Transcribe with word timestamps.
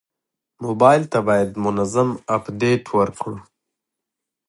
موبایل 0.63 1.03
ته 1.11 1.19
باید 1.27 1.49
منظم 1.65 2.09
اپډیټ 2.35 2.83
ورکړو. 2.97 3.37